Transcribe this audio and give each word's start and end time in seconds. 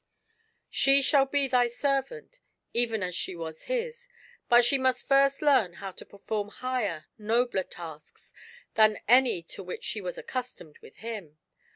She 0.71 1.03
shall 1.03 1.27
be 1.27 1.47
thy 1.47 1.67
servant, 1.67 2.39
even 2.73 3.03
as 3.03 3.13
she 3.13 3.35
was 3.35 3.65
his; 3.65 4.07
but 4.49 4.65
she 4.65 4.79
must 4.79 5.07
first 5.07 5.43
learn 5.43 5.73
how 5.73 5.91
to 5.91 6.03
perform 6.07 6.49
higher, 6.49 7.05
nobler 7.19 7.61
tasks 7.65 8.33
than 8.73 8.97
any 9.07 9.43
to 9.43 9.61
which 9.61 9.83
she 9.83 10.01
was 10.01 10.17
accustomed 10.17 10.79
with 10.79 10.95
him. 11.05 11.37